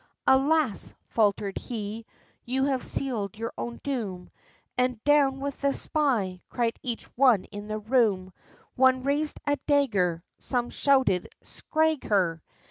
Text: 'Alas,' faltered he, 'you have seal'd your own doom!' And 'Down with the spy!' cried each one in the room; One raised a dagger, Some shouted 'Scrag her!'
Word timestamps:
'Alas,' 0.25 0.95
faltered 1.09 1.59
he, 1.59 2.07
'you 2.43 2.63
have 2.65 2.83
seal'd 2.83 3.37
your 3.37 3.53
own 3.55 3.79
doom!' 3.83 4.31
And 4.75 4.99
'Down 5.03 5.39
with 5.41 5.61
the 5.61 5.75
spy!' 5.75 6.41
cried 6.49 6.75
each 6.81 7.05
one 7.15 7.43
in 7.51 7.67
the 7.67 7.77
room; 7.77 8.33
One 8.75 9.03
raised 9.03 9.39
a 9.45 9.57
dagger, 9.67 10.23
Some 10.39 10.71
shouted 10.71 11.29
'Scrag 11.43 12.05
her!' 12.05 12.41